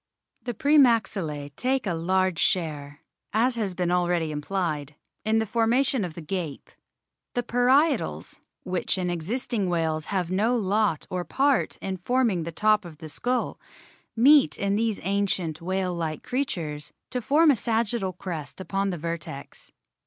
The 0.41 0.55
pre 0.55 0.79
maxillae 0.79 1.51
take 1.55 1.85
a 1.85 1.93
large 1.93 2.39
share, 2.39 3.01
as 3.33 3.53
has 3.53 3.75
been 3.75 3.91
already 3.91 4.31
implied, 4.31 4.95
in 5.23 5.37
the 5.37 5.45
formation 5.45 6.03
of 6.03 6.15
the 6.15 6.21
gape. 6.23 6.71
The 7.35 7.43
parietals, 7.43 8.39
which 8.63 8.97
in 8.97 9.09
3 9.09 9.11
io 9.11 9.13
A 9.13 9.17
BOOK 9.17 9.21
OF 9.21 9.21
WHALES 9.21 9.23
existing 9.23 9.69
whales 9.69 10.05
have 10.07 10.31
no 10.31 10.55
lot 10.55 11.05
or 11.11 11.23
part 11.23 11.77
in 11.83 11.97
forming 11.97 12.45
the 12.45 12.51
top 12.51 12.83
of 12.83 12.97
the 12.97 13.09
skull, 13.09 13.59
meet 14.15 14.57
in 14.57 14.75
these 14.75 14.99
ancient 15.03 15.61
whale 15.61 15.93
like 15.93 16.23
creatures 16.23 16.91
to 17.11 17.21
form 17.21 17.51
a 17.51 17.55
sagittal 17.55 18.13
crest 18.13 18.59
upon 18.59 18.89
the 18.89 18.97
vertex. 18.97 19.71